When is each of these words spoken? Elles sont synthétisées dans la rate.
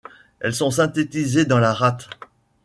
Elles 0.39 0.55
sont 0.55 0.71
synthétisées 0.71 1.45
dans 1.45 1.59
la 1.59 1.75
rate. 1.75 2.09